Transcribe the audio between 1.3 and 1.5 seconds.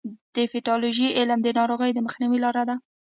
د